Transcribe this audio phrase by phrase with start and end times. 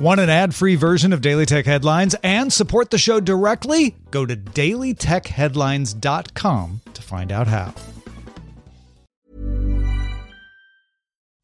[0.00, 3.96] Want an ad free version of Daily Tech Headlines and support the show directly?
[4.10, 7.74] Go to dailytechheadlines.com to find out how.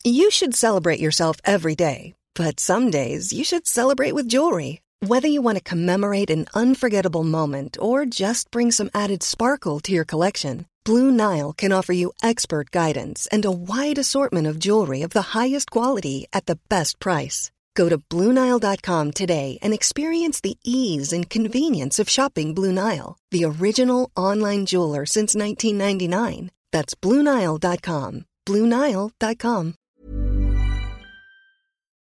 [0.04, 4.80] You should celebrate yourself every day, but some days you should celebrate with jewelry.
[5.00, 9.92] Whether you want to commemorate an unforgettable moment or just bring some added sparkle to
[9.92, 15.02] your collection, Blue Nile can offer you expert guidance and a wide assortment of jewelry
[15.02, 17.50] of the highest quality at the best price.
[17.76, 23.44] Go to BlueNile.com today and experience the ease and convenience of shopping Blue Nile, the
[23.44, 26.50] original online jeweler since 1999.
[26.72, 28.24] That's BlueNile.com.
[28.46, 29.74] BlueNile.com.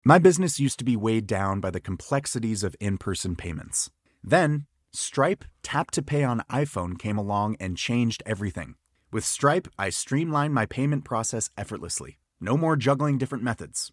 [0.05, 3.89] My business used to be weighed down by the complexities of in person payments.
[4.25, 8.75] Then, Stripe Tap to Pay on iPhone came along and changed everything.
[9.13, 12.19] With Stripe, I streamlined my payment process effortlessly.
[12.41, 13.93] No more juggling different methods.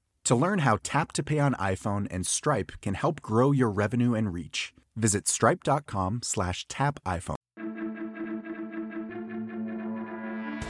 [0.25, 4.13] To learn how Tap to Pay on iPhone and Stripe can help grow your revenue
[4.13, 7.35] and reach, visit stripe.com slash tap iPhone.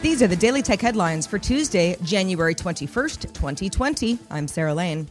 [0.02, 4.18] These are the Daily Tech headlines for Tuesday, January 21st, 2020.
[4.32, 5.08] I'm Sarah Lane.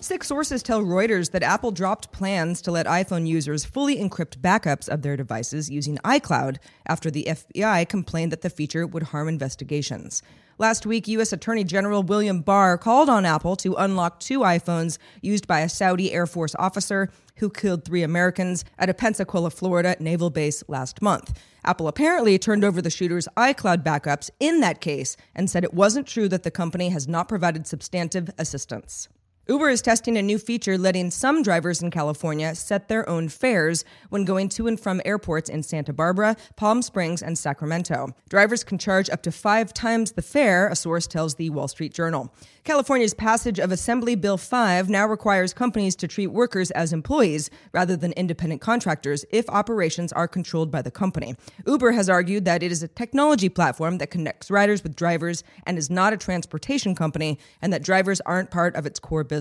[0.00, 4.88] Six sources tell Reuters that Apple dropped plans to let iPhone users fully encrypt backups
[4.88, 10.22] of their devices using iCloud after the FBI complained that the feature would harm investigations.
[10.56, 11.32] Last week, U.S.
[11.32, 16.12] Attorney General William Barr called on Apple to unlock two iPhones used by a Saudi
[16.12, 21.36] Air Force officer who killed three Americans at a Pensacola, Florida naval base last month.
[21.64, 26.06] Apple apparently turned over the shooter's iCloud backups in that case and said it wasn't
[26.06, 29.08] true that the company has not provided substantive assistance.
[29.50, 33.82] Uber is testing a new feature letting some drivers in California set their own fares
[34.10, 38.14] when going to and from airports in Santa Barbara, Palm Springs, and Sacramento.
[38.28, 41.94] Drivers can charge up to five times the fare, a source tells the Wall Street
[41.94, 42.30] Journal.
[42.64, 47.96] California's passage of Assembly Bill 5 now requires companies to treat workers as employees rather
[47.96, 51.34] than independent contractors if operations are controlled by the company.
[51.66, 55.78] Uber has argued that it is a technology platform that connects riders with drivers and
[55.78, 59.37] is not a transportation company, and that drivers aren't part of its core business.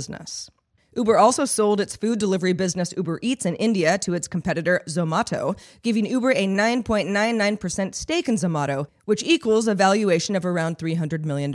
[0.98, 5.56] Uber also sold its food delivery business Uber Eats in India to its competitor Zomato,
[5.84, 11.54] giving Uber a 9.99% stake in Zomato, which equals a valuation of around $300 million.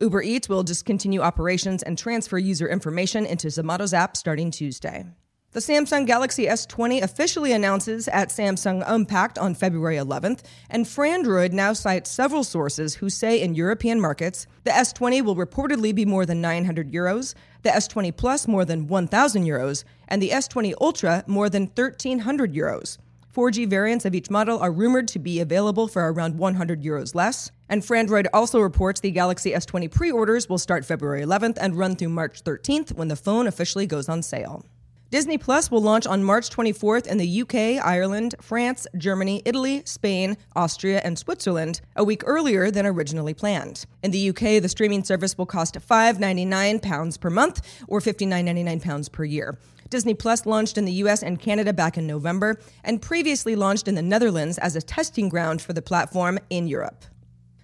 [0.00, 5.06] Uber Eats will discontinue operations and transfer user information into Zomato's app starting Tuesday.
[5.52, 11.72] The Samsung Galaxy S20 officially announces at Samsung Unpacked on February 11th, and Frandroid now
[11.72, 16.42] cites several sources who say in European markets the S20 will reportedly be more than
[16.42, 21.62] 900 euros, the S20 Plus more than 1,000 euros, and the S20 Ultra more than
[21.62, 22.98] 1,300 euros.
[23.34, 27.50] 4G variants of each model are rumored to be available for around 100 euros less.
[27.70, 31.96] And Frandroid also reports the Galaxy S20 pre orders will start February 11th and run
[31.96, 34.66] through March 13th when the phone officially goes on sale.
[35.10, 40.36] Disney Plus will launch on March 24th in the UK, Ireland, France, Germany, Italy, Spain,
[40.54, 43.86] Austria, and Switzerland, a week earlier than originally planned.
[44.02, 49.58] In the UK, the streaming service will cost £5.99 per month or £59.99 per year.
[49.88, 53.94] Disney Plus launched in the US and Canada back in November and previously launched in
[53.94, 57.06] the Netherlands as a testing ground for the platform in Europe.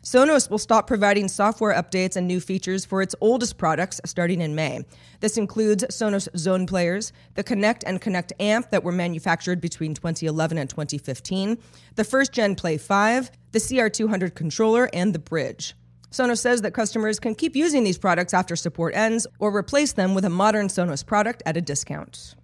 [0.04, 4.54] Sonos will stop providing software updates and new features for its oldest products starting in
[4.54, 4.84] May.
[5.20, 10.58] This includes Sonos Zone players, the Connect and Connect amp that were manufactured between 2011
[10.58, 11.56] and 2015,
[11.94, 15.74] the first gen Play 5, the CR200 controller, and the Bridge.
[16.10, 20.14] Sonos says that customers can keep using these products after support ends or replace them
[20.14, 22.34] with a modern Sonos product at a discount.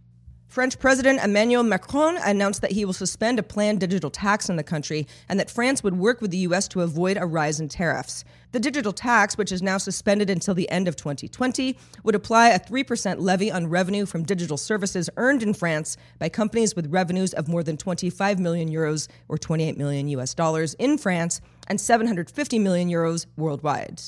[0.51, 4.65] French President Emmanuel Macron announced that he will suspend a planned digital tax in the
[4.65, 6.67] country and that France would work with the U.S.
[6.67, 8.25] to avoid a rise in tariffs.
[8.51, 12.59] The digital tax, which is now suspended until the end of 2020, would apply a
[12.59, 17.47] 3% levy on revenue from digital services earned in France by companies with revenues of
[17.47, 22.91] more than 25 million euros or 28 million US dollars in France and 750 million
[22.91, 24.03] euros worldwide.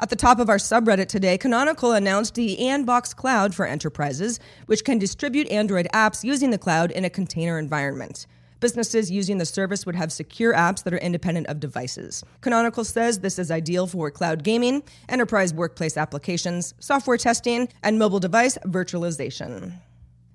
[0.00, 4.84] At the top of our subreddit today, Canonical announced the Anbox Cloud for enterprises, which
[4.84, 8.28] can distribute Android apps using the cloud in a container environment.
[8.60, 12.22] Businesses using the service would have secure apps that are independent of devices.
[12.42, 18.20] Canonical says this is ideal for cloud gaming, enterprise workplace applications, software testing, and mobile
[18.20, 19.72] device virtualization.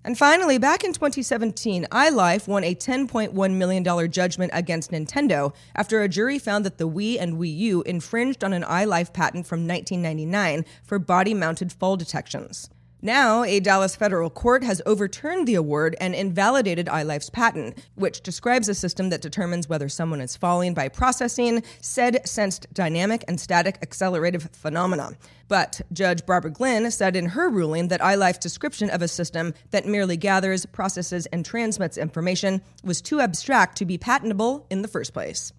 [0.05, 6.09] And finally, back in 2017, iLife won a $10.1 million judgment against Nintendo after a
[6.09, 10.65] jury found that the Wii and Wii U infringed on an iLife patent from 1999
[10.83, 12.69] for body mounted fall detections.
[13.05, 18.69] Now, a Dallas federal court has overturned the award and invalidated iLife's patent, which describes
[18.69, 23.77] a system that determines whether someone is falling by processing said sensed dynamic and static
[23.81, 25.17] accelerative phenomena.
[25.49, 29.85] But Judge Barbara Lynn said in her ruling that iLife's description of a system that
[29.85, 35.11] merely gathers, processes, and transmits information was too abstract to be patentable in the first
[35.11, 35.51] place.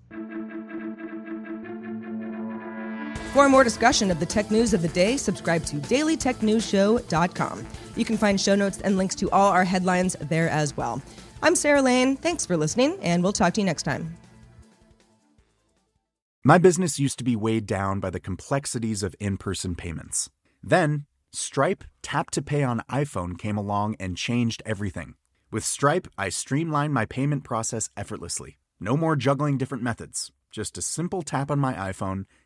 [3.34, 7.66] For more discussion of the tech news of the day, subscribe to dailytechnewsshow.com.
[7.96, 11.02] You can find show notes and links to all our headlines there as well.
[11.42, 12.14] I'm Sarah Lane.
[12.14, 14.14] Thanks for listening, and we'll talk to you next time.
[16.44, 20.30] My business used to be weighed down by the complexities of in person payments.
[20.62, 25.16] Then, Stripe Tap to Pay on iPhone came along and changed everything.
[25.50, 28.58] With Stripe, I streamlined my payment process effortlessly.
[28.78, 32.26] No more juggling different methods, just a simple tap on my iPhone